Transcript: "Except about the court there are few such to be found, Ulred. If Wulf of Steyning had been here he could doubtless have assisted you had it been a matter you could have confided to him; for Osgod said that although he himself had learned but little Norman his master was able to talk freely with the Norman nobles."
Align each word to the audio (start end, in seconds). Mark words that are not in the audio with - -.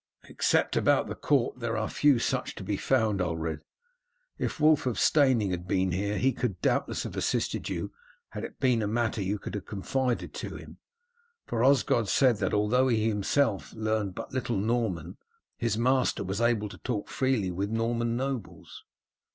"Except 0.27 0.75
about 0.75 1.05
the 1.05 1.13
court 1.13 1.59
there 1.59 1.77
are 1.77 1.87
few 1.87 2.17
such 2.17 2.55
to 2.55 2.63
be 2.63 2.75
found, 2.75 3.21
Ulred. 3.21 3.61
If 4.39 4.59
Wulf 4.59 4.87
of 4.87 4.97
Steyning 4.97 5.51
had 5.51 5.67
been 5.67 5.91
here 5.91 6.17
he 6.17 6.33
could 6.33 6.59
doubtless 6.59 7.03
have 7.03 7.15
assisted 7.15 7.69
you 7.69 7.91
had 8.29 8.43
it 8.43 8.59
been 8.59 8.81
a 8.81 8.87
matter 8.87 9.21
you 9.21 9.37
could 9.37 9.53
have 9.53 9.67
confided 9.67 10.33
to 10.33 10.55
him; 10.55 10.79
for 11.45 11.63
Osgod 11.63 12.09
said 12.09 12.37
that 12.37 12.51
although 12.51 12.87
he 12.87 13.07
himself 13.09 13.69
had 13.69 13.77
learned 13.77 14.15
but 14.15 14.33
little 14.33 14.57
Norman 14.57 15.17
his 15.55 15.77
master 15.77 16.23
was 16.23 16.41
able 16.41 16.67
to 16.69 16.79
talk 16.79 17.07
freely 17.07 17.51
with 17.51 17.69
the 17.69 17.77
Norman 17.77 18.17
nobles." 18.17 18.83